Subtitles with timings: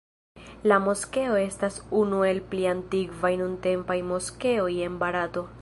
[0.71, 5.49] La moskeo estas unu el pli antikvaj nuntempaj moskeoj en Barato.